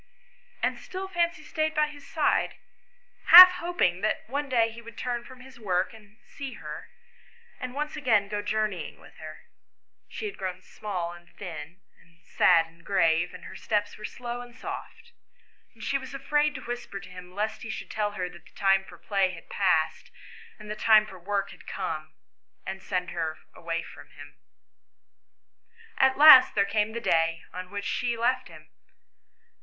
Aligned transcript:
And 0.63 0.79
still 0.79 1.07
Fancy 1.07 1.43
stayed 1.43 1.75
by 1.75 1.85
his 1.87 2.07
side, 2.07 2.55
half 3.25 3.51
hoping 3.59 4.01
that 4.01 4.27
one 4.27 4.49
day 4.49 4.71
he 4.71 4.81
would 4.81 4.97
turn 4.97 5.23
from 5.23 5.41
his 5.41 5.59
work, 5.59 5.93
and 5.93 6.17
see 6.23 6.53
her, 6.53 6.89
and 7.59 7.75
once 7.75 7.95
again 7.95 8.27
go 8.27 8.41
journeying 8.41 8.99
with 8.99 9.17
her. 9.17 9.41
She 10.09 10.25
had 10.25 10.39
grown 10.39 10.63
small 10.63 11.13
and 11.13 11.29
thin, 11.37 11.81
and 12.01 12.19
sad 12.25 12.65
and 12.65 12.83
grave, 12.83 13.31
and 13.35 13.45
her 13.45 13.55
steps 13.55 13.95
were 13.95 14.03
slow 14.03 14.41
and 14.41 14.55
soft, 14.55 15.11
and 15.75 15.83
she 15.83 15.99
was 15.99 16.15
afraid 16.15 16.55
to 16.55 16.61
whisper 16.65 16.99
to 16.99 17.09
him 17.09 17.35
lest 17.35 17.61
he 17.61 17.69
should 17.69 17.91
tell 17.91 18.13
her 18.13 18.27
that 18.27 18.45
the 18.45 18.55
time 18.55 18.83
for 18.83 18.97
play 18.97 19.29
had 19.35 19.49
passed 19.51 20.09
and 20.57 20.67
the 20.67 20.75
time 20.75 21.05
for 21.05 21.19
work 21.19 21.51
had 21.51 21.67
come, 21.67 22.15
and 22.65 22.81
send 22.81 23.11
her 23.11 23.35
from 23.53 24.09
him. 24.09 24.37
At 25.99 26.17
last 26.17 26.55
there 26.55 26.65
came 26.65 26.93
the 26.93 26.99
day 27.01 27.43
on 27.53 27.69
which 27.69 27.85
she 27.85 28.17
left 28.17 28.47
him. 28.47 28.71